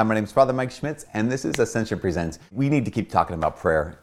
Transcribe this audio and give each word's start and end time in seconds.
Hi, 0.00 0.04
my 0.04 0.14
name 0.14 0.24
is 0.24 0.32
Father 0.32 0.54
Mike 0.54 0.70
Schmitz, 0.70 1.04
and 1.12 1.30
this 1.30 1.44
is 1.44 1.58
Ascension 1.58 1.98
Presents. 1.98 2.38
We 2.50 2.70
need 2.70 2.86
to 2.86 2.90
keep 2.90 3.10
talking 3.10 3.34
about 3.34 3.58
prayer. 3.58 3.98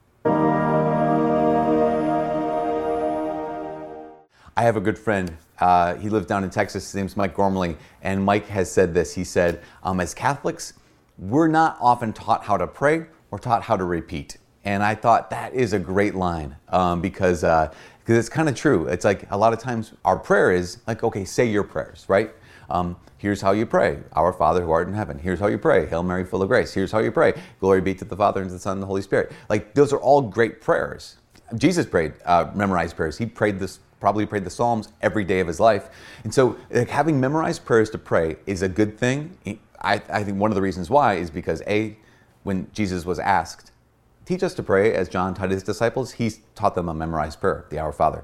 I 4.55 4.61
have 4.61 4.77
a 4.77 4.79
good 4.79 4.99
friend. 4.99 5.35
Uh, 5.59 5.95
he 5.95 6.09
lives 6.09 6.27
down 6.27 6.43
in 6.43 6.51
Texas. 6.51 6.83
His 6.85 6.93
name's 6.93 7.17
Mike 7.17 7.33
Gormley. 7.33 7.77
And 8.03 8.23
Mike 8.23 8.45
has 8.45 8.71
said 8.71 8.93
this. 8.93 9.15
He 9.15 9.23
said, 9.23 9.63
um, 9.81 9.99
as 9.99 10.13
Catholics, 10.13 10.73
we're 11.17 11.47
not 11.47 11.79
often 11.81 12.13
taught 12.13 12.43
how 12.43 12.57
to 12.57 12.67
pray, 12.67 13.07
we're 13.31 13.39
taught 13.39 13.63
how 13.63 13.75
to 13.75 13.83
repeat. 13.83 14.37
And 14.65 14.83
I 14.83 14.93
thought 14.93 15.31
that 15.31 15.55
is 15.55 15.73
a 15.73 15.79
great 15.79 16.13
line 16.13 16.57
um, 16.69 17.01
because 17.01 17.43
uh, 17.43 17.73
cause 18.05 18.17
it's 18.17 18.29
kind 18.29 18.47
of 18.47 18.53
true. 18.53 18.85
It's 18.85 19.03
like 19.03 19.25
a 19.31 19.37
lot 19.37 19.51
of 19.51 19.57
times 19.57 19.93
our 20.05 20.19
prayer 20.19 20.51
is 20.51 20.77
like, 20.85 21.03
okay, 21.03 21.25
say 21.25 21.47
your 21.47 21.63
prayers, 21.63 22.05
right? 22.07 22.35
Um, 22.69 22.97
here's 23.17 23.41
how 23.41 23.51
you 23.51 23.65
pray 23.65 23.99
Our 24.13 24.33
Father 24.33 24.61
who 24.61 24.71
art 24.71 24.87
in 24.87 24.93
heaven. 24.93 25.19
Here's 25.19 25.39
how 25.39 25.47
you 25.47 25.57
pray 25.57 25.85
Hail 25.87 26.03
Mary, 26.03 26.25
full 26.25 26.41
of 26.41 26.49
grace. 26.49 26.73
Here's 26.73 26.91
how 26.91 26.99
you 26.99 27.11
pray 27.11 27.33
Glory 27.59 27.81
be 27.81 27.93
to 27.95 28.05
the 28.05 28.15
Father, 28.15 28.41
and 28.41 28.49
to 28.49 28.53
the 28.55 28.59
Son, 28.59 28.73
and 28.73 28.83
the 28.83 28.87
Holy 28.87 29.01
Spirit. 29.01 29.31
Like, 29.49 29.73
those 29.73 29.93
are 29.93 29.99
all 29.99 30.21
great 30.21 30.61
prayers. 30.61 31.17
Jesus 31.55 31.85
prayed, 31.85 32.13
uh, 32.25 32.51
memorized 32.53 32.95
prayers. 32.95 33.17
He 33.17 33.25
prayed 33.25 33.59
this 33.59 33.79
probably 33.99 34.25
prayed 34.25 34.43
the 34.43 34.49
Psalms 34.49 34.89
every 35.01 35.23
day 35.23 35.39
of 35.39 35.47
his 35.47 35.59
life. 35.59 35.89
And 36.23 36.33
so 36.33 36.57
like, 36.69 36.89
having 36.89 37.19
memorized 37.19 37.65
prayers 37.65 37.89
to 37.91 37.97
pray 37.97 38.37
is 38.45 38.61
a 38.61 38.69
good 38.69 38.97
thing. 38.97 39.37
I, 39.81 39.95
I 40.09 40.23
think 40.23 40.39
one 40.39 40.51
of 40.51 40.55
the 40.55 40.61
reasons 40.61 40.89
why 40.89 41.15
is 41.15 41.29
because 41.29 41.61
A, 41.67 41.97
when 42.43 42.69
Jesus 42.73 43.05
was 43.05 43.19
asked, 43.19 43.71
teach 44.25 44.43
us 44.43 44.53
to 44.55 44.63
pray 44.63 44.93
as 44.93 45.09
John 45.09 45.33
taught 45.33 45.51
his 45.51 45.63
disciples, 45.63 46.13
he 46.13 46.31
taught 46.55 46.75
them 46.75 46.89
a 46.89 46.93
memorized 46.93 47.39
prayer, 47.39 47.65
the 47.69 47.79
Our 47.79 47.91
Father. 47.91 48.23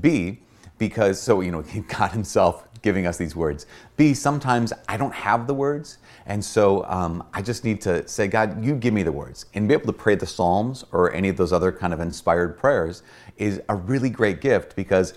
B, 0.00 0.40
because, 0.78 1.20
so, 1.20 1.40
you 1.40 1.52
know, 1.52 1.62
God 1.88 2.12
himself 2.12 2.66
giving 2.82 3.06
us 3.06 3.16
these 3.16 3.36
words. 3.36 3.66
B, 3.96 4.12
sometimes 4.12 4.72
I 4.88 4.96
don't 4.96 5.14
have 5.14 5.46
the 5.46 5.54
words. 5.54 5.98
And 6.26 6.44
so 6.44 6.84
um, 6.86 7.24
I 7.32 7.40
just 7.40 7.64
need 7.64 7.80
to 7.82 8.06
say, 8.08 8.26
God, 8.26 8.64
you 8.64 8.74
give 8.74 8.92
me 8.92 9.02
the 9.02 9.12
words. 9.12 9.46
And 9.54 9.68
be 9.68 9.74
able 9.74 9.86
to 9.86 9.92
pray 9.92 10.16
the 10.16 10.26
Psalms 10.26 10.84
or 10.92 11.12
any 11.12 11.28
of 11.28 11.36
those 11.36 11.52
other 11.52 11.70
kind 11.70 11.92
of 11.92 12.00
inspired 12.00 12.58
prayers 12.58 13.02
is 13.36 13.60
a 13.68 13.76
really 13.76 14.10
great 14.10 14.40
gift 14.40 14.74
because 14.74 15.14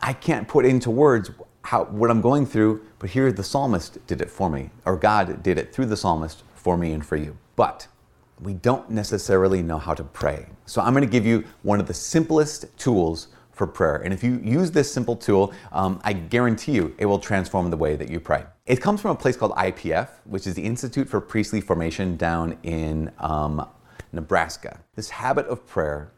I 0.00 0.12
can't 0.12 0.46
put 0.46 0.64
into 0.64 0.90
words 0.90 1.30
how, 1.62 1.84
what 1.84 2.10
I'm 2.10 2.20
going 2.20 2.46
through, 2.46 2.86
but 2.98 3.10
here 3.10 3.30
the 3.30 3.42
psalmist 3.42 4.06
did 4.06 4.22
it 4.22 4.30
for 4.30 4.48
me, 4.48 4.70
or 4.86 4.96
God 4.96 5.42
did 5.42 5.58
it 5.58 5.72
through 5.72 5.86
the 5.86 5.96
psalmist 5.96 6.42
for 6.54 6.78
me 6.78 6.92
and 6.92 7.04
for 7.04 7.16
you. 7.16 7.36
But 7.56 7.86
we 8.40 8.54
don't 8.54 8.88
necessarily 8.88 9.62
know 9.62 9.78
how 9.78 9.94
to 9.94 10.04
pray. 10.04 10.46
So 10.66 10.80
I'm 10.80 10.94
going 10.94 11.04
to 11.04 11.10
give 11.10 11.26
you 11.26 11.44
one 11.62 11.80
of 11.80 11.86
the 11.86 11.94
simplest 11.94 12.66
tools 12.78 13.28
for 13.58 13.66
prayer. 13.66 13.96
And 13.96 14.14
if 14.14 14.22
you 14.22 14.40
use 14.42 14.70
this 14.70 14.90
simple 14.90 15.16
tool, 15.16 15.52
um, 15.72 16.00
I 16.04 16.12
guarantee 16.14 16.72
you 16.72 16.94
it 16.96 17.06
will 17.06 17.18
transform 17.18 17.70
the 17.70 17.76
way 17.76 17.96
that 17.96 18.08
you 18.08 18.20
pray. 18.20 18.44
It 18.64 18.80
comes 18.80 19.00
from 19.00 19.10
a 19.10 19.14
place 19.16 19.36
called 19.36 19.52
IPF, 19.52 20.08
which 20.24 20.46
is 20.46 20.54
the 20.54 20.62
Institute 20.62 21.08
for 21.08 21.20
Priestly 21.20 21.60
Formation 21.60 22.16
down 22.16 22.56
in 22.62 23.10
um, 23.18 23.68
Nebraska. 24.12 24.80
This 24.94 25.10
habit 25.10 25.46
of 25.46 25.66
prayer 25.66 26.12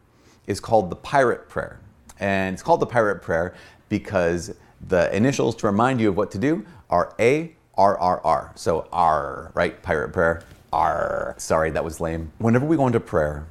is 0.46 0.60
called 0.60 0.90
the 0.90 0.96
pirate 0.96 1.48
prayer. 1.48 1.80
And 2.18 2.52
it's 2.52 2.62
called 2.62 2.80
the 2.80 2.86
pirate 2.86 3.22
prayer 3.22 3.54
because 3.88 4.54
the 4.88 5.14
initials 5.16 5.56
to 5.56 5.66
remind 5.66 6.00
you 6.00 6.10
of 6.10 6.16
what 6.16 6.30
to 6.32 6.38
do 6.38 6.64
are 6.90 7.14
A, 7.18 7.54
R, 7.74 7.98
R, 7.98 8.20
R. 8.22 8.52
So 8.56 8.86
R, 8.92 9.50
right? 9.54 9.82
Pirate 9.82 10.12
prayer. 10.12 10.42
R. 10.72 11.34
Sorry, 11.38 11.70
that 11.70 11.84
was 11.84 12.00
lame. 12.00 12.30
Whenever 12.38 12.66
we 12.66 12.76
go 12.76 12.86
into 12.86 13.00
prayer, 13.00 13.46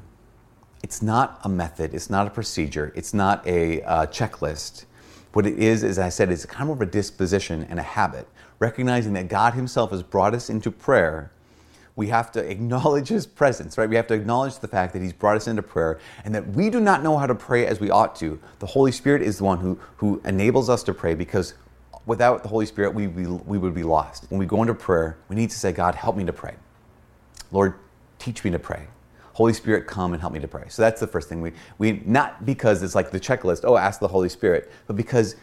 it's 0.89 1.03
not 1.03 1.39
a 1.43 1.49
method, 1.49 1.93
it's 1.93 2.09
not 2.09 2.25
a 2.25 2.31
procedure, 2.31 2.91
it's 2.95 3.13
not 3.13 3.45
a 3.45 3.83
uh, 3.83 4.07
checklist. 4.07 4.85
What 5.33 5.45
it 5.45 5.59
is, 5.59 5.83
as 5.83 5.99
I 5.99 6.09
said, 6.09 6.31
is 6.31 6.47
kind 6.47 6.71
of 6.71 6.81
a 6.81 6.85
disposition 6.87 7.67
and 7.69 7.77
a 7.77 7.83
habit, 7.83 8.27
recognizing 8.57 9.13
that 9.13 9.27
God 9.27 9.53
Himself 9.53 9.91
has 9.91 10.01
brought 10.01 10.33
us 10.33 10.49
into 10.49 10.71
prayer. 10.71 11.31
We 11.95 12.07
have 12.07 12.31
to 12.31 12.39
acknowledge 12.39 13.09
His 13.09 13.27
presence, 13.27 13.77
right? 13.77 13.87
We 13.87 13.97
have 13.97 14.07
to 14.07 14.15
acknowledge 14.15 14.57
the 14.57 14.67
fact 14.67 14.93
that 14.93 15.03
He's 15.03 15.13
brought 15.13 15.35
us 15.37 15.47
into 15.47 15.61
prayer 15.61 15.99
and 16.25 16.33
that 16.33 16.47
we 16.47 16.71
do 16.71 16.79
not 16.79 17.03
know 17.03 17.19
how 17.19 17.27
to 17.27 17.35
pray 17.35 17.67
as 17.67 17.79
we 17.79 17.91
ought 17.91 18.15
to. 18.15 18.39
The 18.57 18.65
Holy 18.65 18.91
Spirit 18.91 19.21
is 19.21 19.37
the 19.37 19.43
one 19.43 19.59
who, 19.59 19.79
who 19.97 20.19
enables 20.25 20.71
us 20.71 20.81
to 20.85 20.93
pray 20.95 21.13
because 21.13 21.53
without 22.07 22.41
the 22.41 22.49
Holy 22.49 22.65
Spirit, 22.65 22.95
we, 22.95 23.05
we, 23.05 23.27
we 23.27 23.59
would 23.59 23.75
be 23.75 23.83
lost. 23.83 24.25
When 24.29 24.39
we 24.39 24.47
go 24.47 24.63
into 24.63 24.73
prayer, 24.73 25.19
we 25.27 25.35
need 25.35 25.51
to 25.51 25.59
say, 25.59 25.71
God, 25.71 25.93
help 25.93 26.15
me 26.15 26.25
to 26.25 26.33
pray. 26.33 26.55
Lord, 27.51 27.75
teach 28.17 28.43
me 28.43 28.49
to 28.49 28.57
pray. 28.57 28.87
Holy 29.39 29.53
Spirit, 29.53 29.87
come 29.87 30.11
and 30.11 30.19
help 30.19 30.33
me 30.33 30.39
to 30.41 30.49
pray. 30.49 30.65
So 30.67 30.81
that's 30.81 30.99
the 30.99 31.07
first 31.07 31.29
thing. 31.29 31.39
We, 31.39 31.53
we 31.77 32.03
not 32.05 32.45
because 32.45 32.83
it's 32.83 32.93
like 32.93 33.09
the 33.09 33.21
checklist, 33.21 33.61
oh, 33.63 33.77
ask 33.77 34.01
the 34.01 34.07
Holy 34.09 34.27
Spirit, 34.27 34.69
but 34.85 34.97
because 34.97 35.37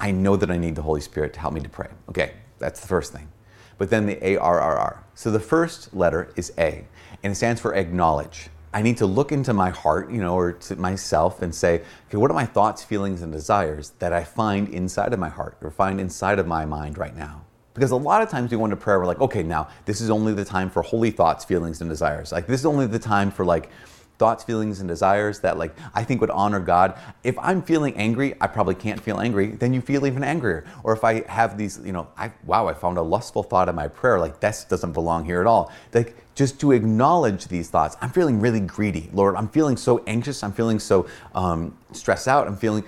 I 0.00 0.10
know 0.10 0.36
that 0.36 0.50
I 0.50 0.56
need 0.56 0.74
the 0.74 0.80
Holy 0.80 1.02
Spirit 1.02 1.34
to 1.34 1.40
help 1.40 1.52
me 1.52 1.60
to 1.60 1.68
pray. 1.68 1.88
Okay, 2.08 2.32
that's 2.58 2.80
the 2.80 2.86
first 2.86 3.12
thing. 3.12 3.28
But 3.76 3.90
then 3.90 4.06
the 4.06 4.26
A 4.26 4.38
R 4.38 4.58
R 4.58 4.78
R. 4.78 5.04
So 5.14 5.30
the 5.30 5.38
first 5.38 5.92
letter 5.92 6.32
is 6.34 6.50
A, 6.56 6.86
and 7.22 7.32
it 7.32 7.36
stands 7.36 7.60
for 7.60 7.74
acknowledge. 7.74 8.48
I 8.72 8.80
need 8.80 8.96
to 8.96 9.06
look 9.06 9.32
into 9.32 9.52
my 9.52 9.68
heart, 9.68 10.10
you 10.10 10.22
know, 10.22 10.34
or 10.34 10.52
to 10.52 10.76
myself 10.76 11.42
and 11.42 11.54
say, 11.54 11.82
okay, 12.08 12.16
what 12.16 12.30
are 12.30 12.34
my 12.34 12.46
thoughts, 12.46 12.82
feelings, 12.82 13.20
and 13.20 13.30
desires 13.30 13.90
that 13.98 14.14
I 14.14 14.24
find 14.24 14.66
inside 14.70 15.12
of 15.12 15.18
my 15.18 15.28
heart 15.28 15.58
or 15.60 15.70
find 15.70 16.00
inside 16.00 16.38
of 16.38 16.46
my 16.46 16.64
mind 16.64 16.96
right 16.96 17.14
now? 17.14 17.45
Because 17.76 17.90
a 17.90 17.96
lot 17.96 18.22
of 18.22 18.30
times 18.30 18.50
we 18.50 18.56
go 18.56 18.64
into 18.64 18.76
prayer, 18.76 18.98
we're 18.98 19.04
like, 19.04 19.20
okay, 19.20 19.42
now 19.42 19.68
this 19.84 20.00
is 20.00 20.08
only 20.08 20.32
the 20.32 20.46
time 20.46 20.70
for 20.70 20.80
holy 20.80 21.10
thoughts, 21.10 21.44
feelings, 21.44 21.82
and 21.82 21.90
desires. 21.90 22.32
Like 22.32 22.46
this 22.46 22.60
is 22.60 22.66
only 22.66 22.86
the 22.86 22.98
time 22.98 23.30
for 23.30 23.44
like 23.44 23.68
thoughts, 24.16 24.42
feelings, 24.44 24.80
and 24.80 24.88
desires 24.88 25.40
that 25.40 25.58
like 25.58 25.76
I 25.94 26.02
think 26.02 26.22
would 26.22 26.30
honor 26.30 26.58
God. 26.58 26.98
If 27.22 27.38
I'm 27.38 27.60
feeling 27.60 27.94
angry, 27.96 28.34
I 28.40 28.46
probably 28.46 28.76
can't 28.76 28.98
feel 28.98 29.20
angry. 29.20 29.48
Then 29.48 29.74
you 29.74 29.82
feel 29.82 30.06
even 30.06 30.24
angrier. 30.24 30.64
Or 30.84 30.94
if 30.94 31.04
I 31.04 31.20
have 31.28 31.58
these, 31.58 31.78
you 31.84 31.92
know, 31.92 32.08
I 32.16 32.32
wow, 32.46 32.66
I 32.66 32.72
found 32.72 32.96
a 32.96 33.02
lustful 33.02 33.42
thought 33.42 33.68
in 33.68 33.74
my 33.74 33.88
prayer. 33.88 34.18
Like 34.18 34.40
this 34.40 34.64
doesn't 34.64 34.92
belong 34.92 35.26
here 35.26 35.42
at 35.42 35.46
all. 35.46 35.70
Like 35.92 36.16
just 36.34 36.58
to 36.60 36.72
acknowledge 36.72 37.48
these 37.48 37.68
thoughts. 37.68 37.94
I'm 38.00 38.10
feeling 38.10 38.40
really 38.40 38.60
greedy, 38.60 39.10
Lord. 39.12 39.36
I'm 39.36 39.48
feeling 39.48 39.76
so 39.76 40.02
anxious. 40.06 40.42
I'm 40.42 40.52
feeling 40.52 40.78
so 40.78 41.06
um, 41.34 41.76
stressed 41.92 42.26
out. 42.26 42.46
I'm 42.46 42.56
feeling. 42.56 42.84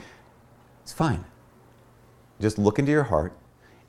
It's 0.82 0.94
fine. 0.94 1.27
Just 2.41 2.56
look 2.56 2.78
into 2.78 2.93
your 2.93 3.04
heart 3.04 3.38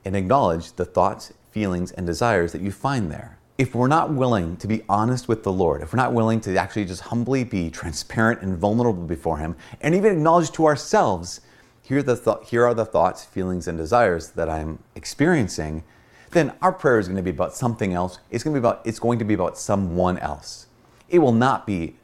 and 0.09 0.15
acknowledge 0.15 0.73
the 0.73 0.85
thoughts, 0.85 1.31
feelings, 1.51 1.91
and 1.91 2.07
desires 2.07 2.51
that 2.51 2.63
you 2.63 2.71
find 2.71 3.11
there. 3.11 3.37
If 3.59 3.75
we're 3.75 3.87
not 3.87 4.11
willing 4.11 4.57
to 4.57 4.67
be 4.67 4.81
honest 4.89 5.27
with 5.27 5.43
the 5.43 5.51
Lord, 5.51 5.83
if 5.83 5.93
we're 5.93 5.97
not 5.97 6.13
willing 6.13 6.41
to 6.41 6.57
actually 6.57 6.85
just 6.85 7.01
humbly 7.01 7.43
be 7.43 7.69
transparent 7.69 8.41
and 8.41 8.57
vulnerable 8.57 9.03
before 9.03 9.37
Him, 9.37 9.55
and 9.81 9.93
even 9.93 10.13
acknowledge 10.13 10.49
to 10.53 10.65
ourselves, 10.65 11.41
here, 11.83 12.01
the 12.01 12.15
th- 12.15 12.49
here 12.49 12.65
are 12.65 12.73
the 12.73 12.85
thoughts, 12.85 13.23
feelings, 13.23 13.67
and 13.67 13.77
desires 13.77 14.31
that 14.31 14.49
I'm 14.49 14.79
experiencing, 14.95 15.83
then 16.31 16.53
our 16.59 16.73
prayer 16.73 16.97
is 16.97 17.07
going 17.07 17.17
to 17.17 17.21
be 17.21 17.29
about 17.29 17.53
something 17.53 17.93
else. 17.93 18.17
It's 18.31 18.43
going 18.43 18.55
to 18.55 18.59
be 18.59 18.65
about, 18.67 18.81
it's 18.85 18.99
going 18.99 19.19
to 19.19 19.25
be 19.25 19.35
about 19.35 19.59
someone 19.59 20.17
else. 20.17 20.65
It 21.07 21.19
will 21.19 21.33
not 21.33 21.67
be 21.67 21.97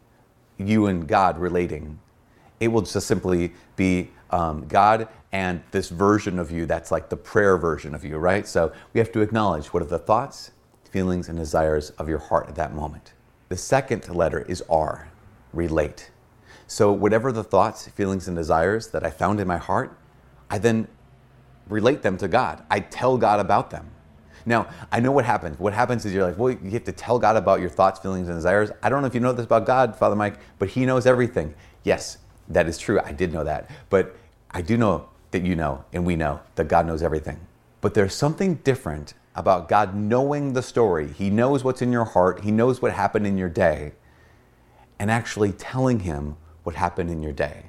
you 0.59 0.85
and 0.85 1.07
God 1.07 1.39
relating. 1.39 1.99
It 2.59 2.69
will 2.69 2.81
just 2.81 3.07
simply 3.07 3.53
be 3.75 4.11
um, 4.31 4.67
God 4.67 5.07
and 5.31 5.61
this 5.71 5.89
version 5.89 6.39
of 6.39 6.51
you 6.51 6.65
that's 6.65 6.91
like 6.91 7.09
the 7.09 7.17
prayer 7.17 7.57
version 7.57 7.93
of 7.93 8.05
you, 8.05 8.17
right? 8.17 8.47
So 8.47 8.71
we 8.93 8.99
have 8.99 9.11
to 9.11 9.21
acknowledge 9.21 9.67
what 9.67 9.83
are 9.83 9.87
the 9.87 9.99
thoughts, 9.99 10.51
feelings, 10.89 11.27
and 11.27 11.37
desires 11.37 11.89
of 11.91 12.07
your 12.07 12.19
heart 12.19 12.47
at 12.47 12.55
that 12.55 12.73
moment. 12.73 13.13
The 13.49 13.57
second 13.57 14.07
letter 14.09 14.41
is 14.41 14.63
R, 14.69 15.09
relate. 15.53 16.09
So 16.67 16.91
whatever 16.91 17.31
the 17.31 17.43
thoughts, 17.43 17.87
feelings, 17.89 18.27
and 18.27 18.35
desires 18.35 18.87
that 18.89 19.05
I 19.05 19.09
found 19.09 19.39
in 19.39 19.47
my 19.47 19.57
heart, 19.57 19.97
I 20.49 20.57
then 20.57 20.87
relate 21.67 22.01
them 22.01 22.17
to 22.17 22.27
God. 22.27 22.63
I 22.69 22.79
tell 22.79 23.17
God 23.17 23.39
about 23.39 23.71
them. 23.71 23.91
Now, 24.45 24.67
I 24.91 24.99
know 24.99 25.11
what 25.11 25.25
happens. 25.25 25.59
What 25.59 25.73
happens 25.73 26.05
is 26.05 26.13
you're 26.13 26.25
like, 26.25 26.37
well, 26.37 26.51
you 26.51 26.71
have 26.71 26.83
to 26.85 26.91
tell 26.91 27.17
God 27.17 27.35
about 27.35 27.59
your 27.59 27.69
thoughts, 27.69 27.99
feelings, 27.99 28.27
and 28.27 28.37
desires. 28.37 28.71
I 28.83 28.89
don't 28.89 29.01
know 29.01 29.07
if 29.07 29.15
you 29.15 29.19
know 29.19 29.33
this 29.33 29.45
about 29.45 29.65
God, 29.65 29.95
Father 29.95 30.15
Mike, 30.15 30.35
but 30.59 30.69
He 30.69 30.85
knows 30.85 31.05
everything. 31.05 31.55
Yes, 31.83 32.19
that 32.49 32.67
is 32.67 32.77
true. 32.77 32.99
I 33.03 33.11
did 33.11 33.33
know 33.33 33.43
that. 33.43 33.69
But 33.89 34.15
I 34.51 34.61
do 34.61 34.77
know 34.77 35.09
that 35.31 35.43
you 35.43 35.55
know 35.55 35.83
and 35.91 36.05
we 36.05 36.15
know 36.15 36.41
that 36.55 36.67
God 36.67 36.85
knows 36.85 37.01
everything. 37.03 37.39
But 37.81 37.93
there's 37.93 38.13
something 38.13 38.55
different 38.63 39.13
about 39.35 39.67
God 39.67 39.95
knowing 39.95 40.53
the 40.53 40.61
story. 40.61 41.09
He 41.11 41.29
knows 41.29 41.63
what's 41.63 41.81
in 41.81 41.91
your 41.91 42.05
heart, 42.05 42.41
He 42.43 42.51
knows 42.51 42.81
what 42.81 42.93
happened 42.93 43.27
in 43.27 43.37
your 43.37 43.49
day, 43.49 43.91
and 44.97 45.11
actually 45.11 45.51
telling 45.51 45.99
Him 46.01 46.37
what 46.63 46.75
happened 46.75 47.11
in 47.11 47.21
your 47.21 47.33
day, 47.33 47.65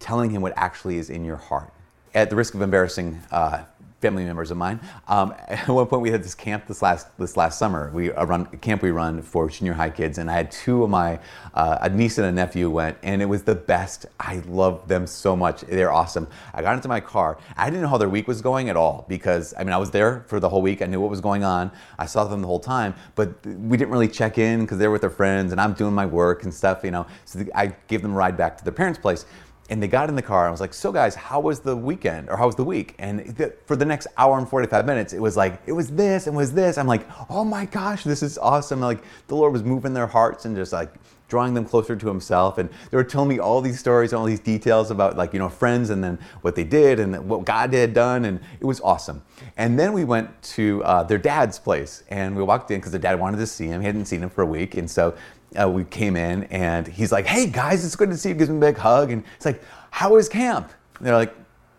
telling 0.00 0.30
Him 0.30 0.42
what 0.42 0.54
actually 0.56 0.96
is 0.96 1.10
in 1.10 1.24
your 1.24 1.36
heart. 1.36 1.72
At 2.14 2.30
the 2.30 2.36
risk 2.36 2.54
of 2.54 2.62
embarrassing 2.62 3.20
uh, 3.30 3.64
family 4.04 4.26
members 4.26 4.50
of 4.50 4.58
mine. 4.58 4.78
Um, 5.08 5.34
at 5.48 5.66
one 5.66 5.86
point, 5.86 6.02
we 6.02 6.10
had 6.10 6.22
this 6.22 6.34
camp 6.34 6.66
this 6.66 6.82
last 6.82 7.06
this 7.16 7.38
last 7.38 7.58
summer. 7.58 7.90
We 7.94 8.10
a 8.10 8.26
run 8.26 8.46
a 8.52 8.58
camp 8.58 8.82
we 8.82 8.90
run 8.90 9.22
for 9.22 9.48
junior 9.48 9.72
high 9.72 9.88
kids, 9.88 10.18
and 10.18 10.30
I 10.30 10.34
had 10.34 10.50
two 10.50 10.84
of 10.84 10.90
my 10.90 11.18
uh, 11.54 11.78
a 11.80 11.88
niece 11.88 12.18
and 12.18 12.26
a 12.26 12.32
nephew 12.32 12.68
went, 12.68 12.98
and 13.02 13.22
it 13.22 13.24
was 13.24 13.44
the 13.44 13.54
best. 13.54 14.04
I 14.20 14.42
love 14.46 14.86
them 14.88 15.06
so 15.06 15.34
much. 15.34 15.62
They're 15.62 15.90
awesome. 15.90 16.28
I 16.52 16.60
got 16.60 16.74
into 16.74 16.88
my 16.88 17.00
car. 17.00 17.38
I 17.56 17.70
didn't 17.70 17.80
know 17.80 17.88
how 17.88 17.96
their 17.96 18.10
week 18.10 18.28
was 18.28 18.42
going 18.42 18.68
at 18.68 18.76
all 18.76 19.06
because 19.08 19.54
I 19.58 19.64
mean 19.64 19.72
I 19.72 19.78
was 19.78 19.90
there 19.90 20.24
for 20.28 20.38
the 20.38 20.50
whole 20.50 20.60
week. 20.60 20.82
I 20.82 20.86
knew 20.86 21.00
what 21.00 21.08
was 21.08 21.22
going 21.22 21.42
on. 21.42 21.70
I 21.98 22.04
saw 22.04 22.24
them 22.24 22.42
the 22.42 22.46
whole 22.46 22.60
time, 22.60 22.94
but 23.14 23.28
we 23.46 23.78
didn't 23.78 23.90
really 23.90 24.08
check 24.08 24.36
in 24.36 24.60
because 24.60 24.76
they're 24.76 24.90
with 24.90 25.00
their 25.00 25.16
friends, 25.22 25.50
and 25.52 25.58
I'm 25.58 25.72
doing 25.72 25.94
my 25.94 26.04
work 26.04 26.42
and 26.42 26.52
stuff. 26.52 26.84
You 26.84 26.90
know, 26.90 27.06
so 27.24 27.42
I 27.54 27.68
gave 27.88 28.02
them 28.02 28.12
a 28.12 28.16
ride 28.16 28.36
back 28.36 28.58
to 28.58 28.64
their 28.64 28.74
parents' 28.74 28.98
place. 28.98 29.24
And 29.70 29.82
they 29.82 29.88
got 29.88 30.08
in 30.08 30.14
the 30.14 30.22
car 30.22 30.42
and 30.42 30.48
I 30.48 30.50
was 30.50 30.60
like, 30.60 30.74
so 30.74 30.92
guys, 30.92 31.14
how 31.14 31.40
was 31.40 31.60
the 31.60 31.74
weekend 31.74 32.28
or 32.28 32.36
how 32.36 32.46
was 32.46 32.54
the 32.54 32.64
week? 32.64 32.94
And 32.98 33.36
for 33.66 33.76
the 33.76 33.84
next 33.84 34.06
hour 34.18 34.38
and 34.38 34.48
45 34.48 34.84
minutes, 34.84 35.12
it 35.12 35.20
was 35.20 35.36
like, 35.36 35.60
it 35.66 35.72
was 35.72 35.90
this 35.90 36.26
and 36.26 36.36
was 36.36 36.52
this. 36.52 36.76
I'm 36.76 36.86
like, 36.86 37.06
oh 37.30 37.44
my 37.44 37.64
gosh, 37.66 38.04
this 38.04 38.22
is 38.22 38.36
awesome. 38.36 38.80
Like 38.80 39.02
the 39.28 39.36
Lord 39.36 39.52
was 39.52 39.62
moving 39.62 39.94
their 39.94 40.06
hearts 40.06 40.44
and 40.44 40.54
just 40.54 40.72
like 40.72 40.92
drawing 41.28 41.54
them 41.54 41.64
closer 41.64 41.96
to 41.96 42.06
himself. 42.06 42.58
And 42.58 42.68
they 42.90 42.96
were 42.96 43.04
telling 43.04 43.28
me 43.28 43.38
all 43.38 43.60
these 43.60 43.78
stories, 43.78 44.12
all 44.12 44.24
these 44.24 44.40
details 44.40 44.90
about 44.90 45.16
like, 45.16 45.32
you 45.32 45.38
know, 45.38 45.48
friends 45.48 45.90
and 45.90 46.02
then 46.02 46.18
what 46.42 46.54
they 46.54 46.64
did 46.64 47.00
and 47.00 47.28
what 47.28 47.44
God 47.44 47.72
had 47.72 47.94
done. 47.94 48.24
And 48.24 48.40
it 48.60 48.64
was 48.64 48.80
awesome. 48.80 49.22
And 49.56 49.78
then 49.78 49.92
we 49.92 50.04
went 50.04 50.42
to 50.42 50.82
uh, 50.84 51.02
their 51.02 51.18
dad's 51.18 51.58
place 51.58 52.04
and 52.08 52.36
we 52.36 52.42
walked 52.42 52.70
in 52.70 52.78
because 52.78 52.92
their 52.92 53.00
dad 53.00 53.18
wanted 53.18 53.38
to 53.38 53.46
see 53.46 53.66
him. 53.66 53.80
He 53.80 53.86
hadn't 53.86 54.06
seen 54.06 54.22
him 54.22 54.30
for 54.30 54.42
a 54.42 54.46
week. 54.46 54.76
And 54.76 54.90
so 54.90 55.16
uh, 55.60 55.68
we 55.68 55.84
came 55.84 56.16
in 56.16 56.44
and 56.44 56.86
he's 56.86 57.12
like, 57.12 57.26
hey 57.26 57.46
guys, 57.46 57.84
it's 57.84 57.96
good 57.96 58.10
to 58.10 58.16
see 58.16 58.30
you. 58.30 58.34
Gives 58.34 58.50
me 58.50 58.56
a 58.56 58.60
big 58.60 58.76
hug. 58.76 59.10
And 59.10 59.24
he's 59.36 59.46
like, 59.46 59.62
how 59.90 60.14
was 60.14 60.28
camp? 60.28 60.70
And 60.98 61.06
they're 61.06 61.16
like, 61.16 61.34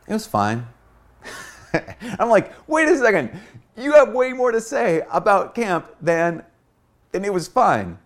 it 0.08 0.14
was 0.14 0.26
fine. 0.26 0.66
I'm 2.20 2.30
like, 2.30 2.52
wait 2.68 2.88
a 2.88 2.98
second. 2.98 3.32
You 3.78 3.94
have 3.94 4.14
way 4.14 4.32
more 4.34 4.52
to 4.52 4.62
say 4.62 5.04
about 5.12 5.54
camp 5.56 5.94
than, 6.02 6.44
and 7.14 7.26
it 7.26 7.34
was 7.34 7.48
fine. 7.48 7.98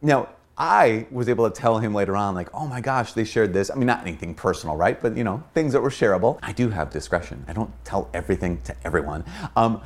Now, 0.00 0.30
I 0.60 1.06
was 1.10 1.30
able 1.30 1.50
to 1.50 1.58
tell 1.58 1.78
him 1.78 1.94
later 1.94 2.14
on, 2.14 2.34
like, 2.34 2.50
oh 2.52 2.66
my 2.66 2.82
gosh, 2.82 3.14
they 3.14 3.24
shared 3.24 3.54
this. 3.54 3.70
I 3.70 3.76
mean, 3.76 3.86
not 3.86 4.02
anything 4.02 4.34
personal, 4.34 4.76
right? 4.76 5.00
But, 5.00 5.16
you 5.16 5.24
know, 5.24 5.42
things 5.54 5.72
that 5.72 5.80
were 5.80 5.88
shareable. 5.88 6.38
I 6.42 6.52
do 6.52 6.68
have 6.68 6.90
discretion. 6.90 7.46
I 7.48 7.54
don't 7.54 7.72
tell 7.82 8.10
everything 8.12 8.60
to 8.64 8.76
everyone. 8.84 9.24
Um, 9.56 9.80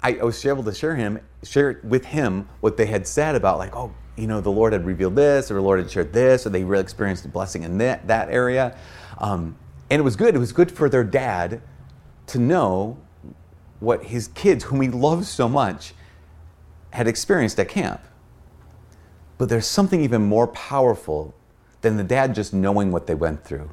I, 0.00 0.14
I 0.14 0.22
was 0.22 0.46
able 0.46 0.62
to 0.62 0.72
share 0.72 0.94
him, 0.94 1.18
share 1.42 1.80
with 1.82 2.04
him 2.04 2.48
what 2.60 2.76
they 2.76 2.86
had 2.86 3.04
said 3.04 3.34
about, 3.34 3.58
like, 3.58 3.74
oh, 3.74 3.92
you 4.16 4.28
know, 4.28 4.40
the 4.40 4.52
Lord 4.52 4.72
had 4.72 4.86
revealed 4.86 5.16
this, 5.16 5.50
or 5.50 5.54
the 5.54 5.60
Lord 5.60 5.80
had 5.80 5.90
shared 5.90 6.12
this, 6.12 6.46
or 6.46 6.50
they 6.50 6.62
really 6.62 6.82
experienced 6.82 7.24
a 7.24 7.28
blessing 7.28 7.64
in 7.64 7.78
that, 7.78 8.06
that 8.06 8.28
area. 8.30 8.76
Um, 9.18 9.56
and 9.90 9.98
it 9.98 10.04
was 10.04 10.14
good. 10.14 10.36
It 10.36 10.38
was 10.38 10.52
good 10.52 10.70
for 10.70 10.88
their 10.88 11.02
dad 11.02 11.60
to 12.28 12.38
know 12.38 12.96
what 13.80 14.04
his 14.04 14.28
kids, 14.28 14.62
whom 14.62 14.82
he 14.82 14.88
loves 14.88 15.28
so 15.28 15.48
much, 15.48 15.94
had 16.90 17.08
experienced 17.08 17.58
at 17.58 17.68
camp. 17.68 18.00
But 19.42 19.48
there's 19.48 19.66
something 19.66 20.00
even 20.00 20.22
more 20.22 20.46
powerful 20.46 21.34
than 21.80 21.96
the 21.96 22.04
dad 22.04 22.32
just 22.32 22.54
knowing 22.54 22.92
what 22.92 23.08
they 23.08 23.16
went 23.16 23.44
through. 23.44 23.68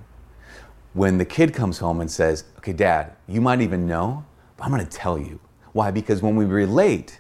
When 0.93 1.19
the 1.19 1.25
kid 1.25 1.53
comes 1.53 1.77
home 1.77 2.01
and 2.01 2.09
says, 2.09 2.45
Okay, 2.57 2.73
dad, 2.73 3.15
you 3.27 3.39
might 3.39 3.61
even 3.61 3.85
know, 3.85 4.25
but 4.57 4.63
I'm 4.63 4.71
going 4.71 4.83
to 4.83 4.89
tell 4.89 5.19
you. 5.19 5.39
Why? 5.73 5.91
Because 5.91 6.23
when 6.23 6.35
we 6.35 6.45
relate, 6.45 7.19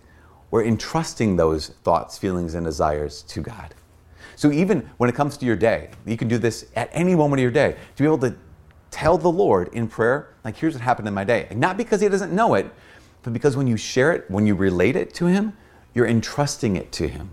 we're 0.49 0.65
entrusting 0.65 1.35
those 1.35 1.67
thoughts, 1.83 2.17
feelings, 2.17 2.55
and 2.55 2.65
desires 2.65 3.21
to 3.27 3.41
God. 3.41 3.75
So 4.35 4.51
even 4.51 4.89
when 4.97 5.11
it 5.11 5.15
comes 5.15 5.37
to 5.37 5.45
your 5.45 5.55
day, 5.55 5.91
you 6.07 6.17
can 6.17 6.27
do 6.27 6.39
this 6.39 6.71
at 6.75 6.89
any 6.91 7.13
moment 7.13 7.41
of 7.41 7.43
your 7.43 7.51
day 7.51 7.73
to 7.97 8.01
be 8.01 8.07
able 8.07 8.17
to 8.17 8.35
tell 8.89 9.19
the 9.19 9.29
Lord 9.29 9.67
in 9.73 9.87
prayer, 9.87 10.33
like, 10.43 10.57
here's 10.57 10.73
what 10.73 10.81
happened 10.81 11.07
in 11.07 11.13
my 11.13 11.23
day. 11.23 11.45
And 11.51 11.59
not 11.59 11.77
because 11.77 12.01
He 12.01 12.09
doesn't 12.09 12.33
know 12.33 12.55
it, 12.55 12.65
but 13.21 13.31
because 13.31 13.55
when 13.55 13.67
you 13.67 13.77
share 13.77 14.11
it, 14.11 14.25
when 14.27 14.47
you 14.47 14.55
relate 14.55 14.95
it 14.95 15.13
to 15.13 15.27
Him, 15.27 15.55
you're 15.93 16.07
entrusting 16.07 16.77
it 16.77 16.91
to 16.93 17.07
Him. 17.07 17.29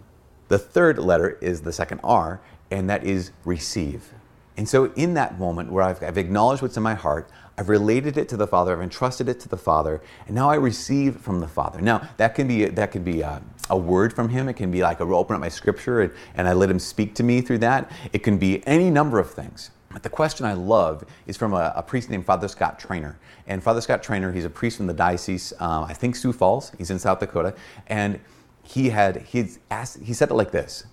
The 0.49 0.59
third 0.59 0.99
letter 0.99 1.39
is 1.41 1.63
the 1.63 1.73
second 1.73 2.01
R, 2.05 2.41
and 2.71 2.89
that 2.91 3.05
is 3.05 3.33
receive. 3.45 4.13
And 4.57 4.69
so, 4.69 4.93
in 4.95 5.15
that 5.15 5.39
moment 5.39 5.71
where 5.71 5.83
I've, 5.83 6.03
I've, 6.03 6.17
acknowledged 6.17 6.63
what's 6.63 6.77
in 6.77 6.83
my 6.83 6.95
heart, 6.95 7.29
I've 7.59 7.69
related 7.69 8.17
it 8.17 8.29
to 8.31 8.37
the 8.37 8.47
Father, 8.47 8.73
I've 8.73 8.83
entrusted 8.83 9.29
it 9.29 9.39
to 9.41 9.49
the 9.49 9.57
Father, 9.57 10.01
and 10.27 10.35
now 10.35 10.49
I 10.49 10.55
receive 10.55 11.17
from 11.17 11.41
the 11.41 11.49
Father. 11.49 11.81
Now, 11.81 12.09
that 12.17 12.35
can 12.35 12.49
be 12.49 12.65
that 12.65 12.91
could 12.91 13.05
be 13.05 13.21
a, 13.21 13.43
a 13.69 13.77
word 13.77 14.15
from 14.15 14.31
Him. 14.31 14.49
It 14.49 14.55
can 14.55 14.71
be 14.71 14.83
like 14.83 15.01
I 15.01 15.05
open 15.05 15.35
up 15.35 15.41
my 15.41 15.49
Scripture 15.49 16.01
and, 16.01 16.13
and 16.35 16.49
I 16.49 16.55
let 16.55 16.71
Him 16.71 16.79
speak 16.79 17.15
to 17.17 17.23
me 17.23 17.43
through 17.43 17.59
that. 17.59 17.91
It 18.13 18.21
can 18.21 18.39
be 18.39 18.67
any 18.67 18.89
number 18.89 19.19
of 19.19 19.31
things. 19.31 19.71
But 19.93 20.03
the 20.03 20.11
question 20.11 20.45
I 20.45 20.53
love 20.53 21.05
is 21.27 21.37
from 21.37 21.55
a, 21.55 21.73
a, 21.75 21.83
priest 21.83 22.11
named 22.11 22.27
Father 22.27 22.49
Scott 22.49 22.79
Traynor. 22.79 23.19
And 23.47 23.63
Father 23.63 23.81
Scott 23.81 24.03
Traynor, 24.03 24.31
he's 24.31 24.45
a 24.45 24.51
priest 24.51 24.77
from 24.77 24.87
the 24.87 24.93
diocese, 24.93 25.55
um, 25.59 25.85
I 25.85 25.95
think 25.95 26.17
Sioux 26.17 26.35
Falls. 26.35 26.73
He's 26.77 26.91
in 26.91 26.99
South 26.99 27.19
Dakota, 27.19 27.55
and 27.87 28.21
he 28.67 28.91
had 28.91 29.23
he 29.23 29.49
asked 29.71 30.01
he 30.03 30.13
said 30.13 30.31
it 30.31 30.35
like 30.35 30.51
this: 30.51 30.85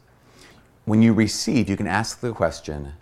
When 0.86 1.02
you 1.02 1.14
receive, 1.14 1.70
you 1.70 1.78
can 1.78 1.88
ask 1.88 2.20
the 2.20 2.32
question 2.32 2.94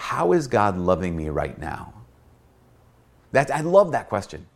how 0.00 0.32
is 0.32 0.46
God 0.46 0.78
loving 0.78 1.16
me 1.16 1.28
right 1.28 1.58
now? 1.58 1.92
That, 3.32 3.50
I 3.50 3.62
love 3.62 3.90
that 3.90 4.08
question. 4.08 4.46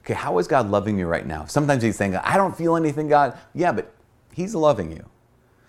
Okay, 0.00 0.12
how 0.12 0.36
is 0.38 0.46
God 0.46 0.70
loving 0.70 0.98
me 0.98 1.04
right 1.04 1.26
now? 1.26 1.46
Sometimes 1.46 1.82
he's 1.82 1.96
saying, 1.96 2.14
I 2.14 2.36
don't 2.36 2.54
feel 2.54 2.76
anything, 2.76 3.08
God. 3.08 3.38
Yeah, 3.54 3.72
but 3.72 3.94
he's 4.34 4.54
loving 4.54 4.92
you. 4.92 5.08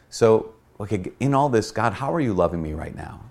So, 0.10 0.54
okay, 0.78 1.06
in 1.22 1.34
all 1.34 1.48
this, 1.48 1.72
God, 1.72 1.94
how 1.94 2.14
are 2.14 2.20
you 2.20 2.34
loving 2.34 2.62
me 2.62 2.74
right 2.74 2.94
now? 2.94 3.22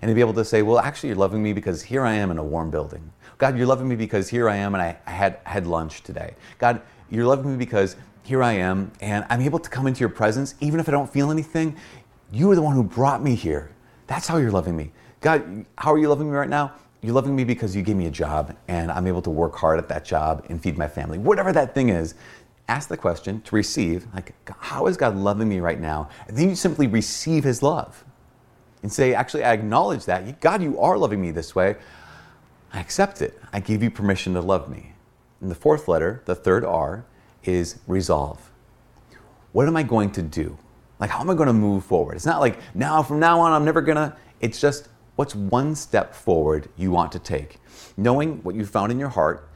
And 0.00 0.08
to 0.08 0.14
be 0.14 0.22
able 0.22 0.32
to 0.34 0.44
say, 0.44 0.62
well, 0.62 0.78
actually, 0.78 1.10
you're 1.10 1.18
loving 1.18 1.42
me 1.42 1.52
because 1.52 1.82
here 1.82 2.02
I 2.02 2.14
am 2.14 2.30
in 2.30 2.38
a 2.38 2.44
warm 2.44 2.70
building. 2.70 3.12
God, 3.36 3.58
you're 3.58 3.66
loving 3.66 3.88
me 3.88 3.96
because 3.96 4.30
here 4.30 4.48
I 4.48 4.56
am 4.56 4.74
and 4.74 4.82
I, 4.82 4.96
I 5.06 5.10
had, 5.10 5.38
had 5.44 5.66
lunch 5.66 6.02
today. 6.02 6.34
God, 6.56 6.80
you're 7.10 7.26
loving 7.26 7.52
me 7.52 7.58
because 7.58 7.96
here 8.30 8.44
I 8.44 8.52
am 8.52 8.92
and 9.00 9.26
I'm 9.28 9.40
able 9.40 9.58
to 9.58 9.68
come 9.68 9.88
into 9.88 9.98
your 9.98 10.08
presence 10.08 10.54
even 10.60 10.78
if 10.78 10.88
I 10.88 10.92
don't 10.92 11.12
feel 11.12 11.32
anything. 11.32 11.76
You 12.30 12.48
are 12.52 12.54
the 12.54 12.62
one 12.62 12.76
who 12.76 12.84
brought 12.84 13.24
me 13.24 13.34
here. 13.34 13.72
That's 14.06 14.28
how 14.28 14.36
you're 14.36 14.52
loving 14.52 14.76
me. 14.76 14.92
God, 15.20 15.66
how 15.76 15.92
are 15.92 15.98
you 15.98 16.08
loving 16.08 16.30
me 16.30 16.36
right 16.36 16.48
now? 16.48 16.72
You're 17.02 17.12
loving 17.12 17.34
me 17.34 17.42
because 17.42 17.74
you 17.74 17.82
gave 17.82 17.96
me 17.96 18.06
a 18.06 18.10
job 18.10 18.56
and 18.68 18.92
I'm 18.92 19.08
able 19.08 19.20
to 19.22 19.30
work 19.30 19.56
hard 19.56 19.80
at 19.80 19.88
that 19.88 20.04
job 20.04 20.46
and 20.48 20.62
feed 20.62 20.78
my 20.78 20.86
family. 20.86 21.18
Whatever 21.18 21.52
that 21.54 21.74
thing 21.74 21.88
is, 21.88 22.14
ask 22.68 22.88
the 22.88 22.96
question 22.96 23.40
to 23.42 23.56
receive, 23.56 24.06
like, 24.14 24.32
how 24.60 24.86
is 24.86 24.96
God 24.96 25.16
loving 25.16 25.48
me 25.48 25.58
right 25.58 25.80
now? 25.80 26.08
And 26.28 26.36
then 26.36 26.50
you 26.50 26.54
simply 26.54 26.86
receive 26.86 27.42
his 27.42 27.64
love 27.64 28.04
and 28.84 28.92
say, 28.92 29.12
actually, 29.12 29.42
I 29.42 29.54
acknowledge 29.54 30.04
that. 30.04 30.40
God, 30.40 30.62
you 30.62 30.78
are 30.78 30.96
loving 30.96 31.20
me 31.20 31.32
this 31.32 31.56
way. 31.56 31.74
I 32.72 32.78
accept 32.78 33.22
it. 33.22 33.40
I 33.52 33.58
give 33.58 33.82
you 33.82 33.90
permission 33.90 34.34
to 34.34 34.40
love 34.40 34.70
me. 34.70 34.92
And 35.40 35.50
the 35.50 35.56
fourth 35.56 35.88
letter, 35.88 36.22
the 36.26 36.36
third 36.36 36.64
R, 36.64 37.04
is 37.44 37.78
resolve. 37.86 38.50
What 39.52 39.66
am 39.66 39.76
I 39.76 39.82
going 39.82 40.12
to 40.12 40.22
do? 40.22 40.56
Like, 40.98 41.10
how 41.10 41.20
am 41.20 41.30
I 41.30 41.34
going 41.34 41.46
to 41.46 41.52
move 41.52 41.84
forward? 41.84 42.14
It's 42.14 42.26
not 42.26 42.40
like, 42.40 42.58
now, 42.74 43.02
from 43.02 43.18
now 43.18 43.40
on, 43.40 43.52
I'm 43.52 43.64
never 43.64 43.80
going 43.80 43.96
to. 43.96 44.16
It's 44.40 44.60
just, 44.60 44.88
What's 45.20 45.34
one 45.34 45.74
step 45.74 46.14
forward 46.14 46.70
you 46.78 46.90
want 46.90 47.12
to 47.12 47.18
take? 47.18 47.58
Knowing 47.98 48.42
what 48.42 48.54
you 48.54 48.64
found 48.64 48.90
in 48.90 48.98
your 48.98 49.10
heart 49.10 49.50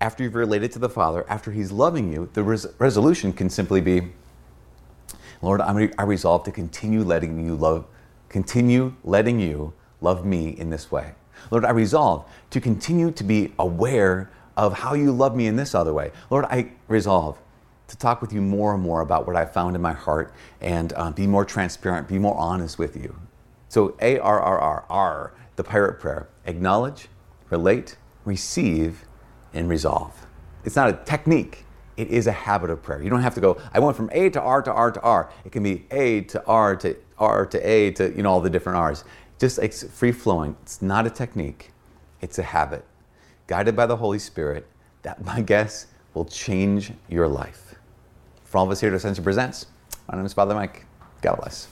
after 0.00 0.24
you've 0.24 0.34
related 0.34 0.72
to 0.72 0.80
the 0.80 0.88
Father, 0.88 1.24
after 1.28 1.52
He's 1.52 1.70
loving 1.70 2.12
you, 2.12 2.28
the 2.32 2.42
res- 2.42 2.66
resolution 2.80 3.32
can 3.32 3.48
simply 3.48 3.80
be 3.80 4.10
Lord, 5.40 5.60
I'm, 5.60 5.92
I 5.98 6.02
resolve 6.02 6.42
to 6.46 6.50
continue 6.50 7.04
letting 7.04 7.46
you 7.46 7.54
love, 7.54 7.86
continue 8.28 8.96
letting 9.04 9.38
you 9.38 9.72
love 10.00 10.26
me 10.26 10.48
in 10.48 10.70
this 10.70 10.90
way. 10.90 11.12
Lord, 11.52 11.64
I 11.64 11.70
resolve 11.70 12.28
to 12.50 12.60
continue 12.60 13.12
to 13.12 13.22
be 13.22 13.52
aware 13.56 14.32
of 14.56 14.72
how 14.72 14.94
you 14.94 15.12
love 15.12 15.34
me 15.34 15.46
in 15.46 15.56
this 15.56 15.74
other 15.74 15.92
way. 15.92 16.12
Lord, 16.30 16.44
I 16.46 16.72
resolve 16.88 17.38
to 17.88 17.96
talk 17.96 18.20
with 18.20 18.32
you 18.32 18.40
more 18.40 18.74
and 18.74 18.82
more 18.82 19.00
about 19.00 19.26
what 19.26 19.36
I 19.36 19.44
found 19.44 19.76
in 19.76 19.82
my 19.82 19.92
heart 19.92 20.32
and 20.60 20.92
uh, 20.96 21.10
be 21.10 21.26
more 21.26 21.44
transparent, 21.44 22.08
be 22.08 22.18
more 22.18 22.36
honest 22.36 22.78
with 22.78 22.96
you. 22.96 23.14
So 23.68 23.96
A 24.00 24.18
R 24.18 24.40
R 24.40 24.58
R 24.58 24.84
R, 24.88 25.34
the 25.56 25.64
pirate 25.64 26.00
prayer 26.00 26.28
acknowledge, 26.46 27.08
relate, 27.50 27.96
receive, 28.24 29.04
and 29.52 29.68
resolve. 29.68 30.26
It's 30.64 30.76
not 30.76 30.88
a 30.88 30.92
technique, 31.04 31.64
it 31.96 32.08
is 32.08 32.26
a 32.26 32.32
habit 32.32 32.70
of 32.70 32.82
prayer. 32.82 33.02
You 33.02 33.10
don't 33.10 33.22
have 33.22 33.34
to 33.34 33.40
go, 33.40 33.60
I 33.72 33.78
went 33.80 33.96
from 33.96 34.10
A 34.12 34.30
to 34.30 34.40
R 34.40 34.62
to 34.62 34.72
R 34.72 34.90
to 34.90 35.00
R. 35.00 35.30
It 35.44 35.52
can 35.52 35.62
be 35.62 35.86
A 35.90 36.22
to 36.22 36.44
R 36.46 36.76
to 36.76 36.96
R 37.18 37.46
to 37.46 37.58
A 37.68 37.90
to, 37.92 38.14
you 38.16 38.22
know, 38.22 38.30
all 38.30 38.40
the 38.40 38.50
different 38.50 38.78
R's. 38.78 39.04
Just 39.38 39.58
it's 39.58 39.82
free 39.82 40.12
flowing. 40.12 40.56
It's 40.62 40.80
not 40.80 41.06
a 41.06 41.10
technique, 41.10 41.72
it's 42.20 42.38
a 42.38 42.42
habit. 42.42 42.84
Guided 43.46 43.76
by 43.76 43.86
the 43.86 43.96
Holy 43.96 44.18
Spirit, 44.18 44.66
that, 45.02 45.22
my 45.24 45.40
guess, 45.42 45.86
will 46.14 46.24
change 46.24 46.92
your 47.08 47.28
life. 47.28 47.74
For 48.44 48.58
all 48.58 48.64
of 48.64 48.70
us 48.70 48.80
here 48.80 48.88
at 48.88 48.94
Ascension 48.94 49.22
Presents, 49.22 49.66
my 50.08 50.16
name 50.16 50.24
is 50.26 50.32
Father 50.32 50.54
Mike. 50.54 50.86
God 51.20 51.36
bless. 51.36 51.68